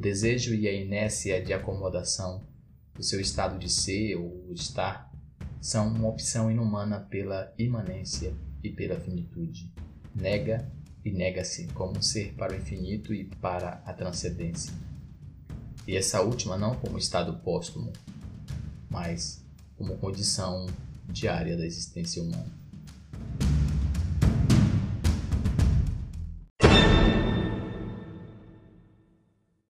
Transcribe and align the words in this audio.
O 0.00 0.02
desejo 0.02 0.54
e 0.54 0.66
a 0.66 0.72
inércia 0.72 1.44
de 1.44 1.52
acomodação 1.52 2.42
do 2.94 3.02
seu 3.02 3.20
estado 3.20 3.58
de 3.58 3.68
ser 3.68 4.16
ou 4.16 4.50
estar 4.50 5.12
são 5.60 5.88
uma 5.88 6.08
opção 6.08 6.50
inumana 6.50 7.00
pela 7.00 7.52
imanência 7.58 8.34
e 8.64 8.70
pela 8.70 8.98
finitude. 8.98 9.70
Nega 10.14 10.72
e 11.04 11.12
nega-se 11.12 11.66
como 11.74 11.98
um 11.98 12.00
ser 12.00 12.32
para 12.32 12.54
o 12.54 12.56
infinito 12.56 13.12
e 13.12 13.26
para 13.26 13.82
a 13.84 13.92
transcendência. 13.92 14.72
E 15.86 15.94
essa 15.94 16.22
última 16.22 16.56
não 16.56 16.76
como 16.76 16.96
estado 16.96 17.38
póstumo, 17.40 17.92
mas 18.88 19.44
como 19.76 19.98
condição 19.98 20.64
diária 21.10 21.58
da 21.58 21.66
existência 21.66 22.22
humana. 22.22 22.50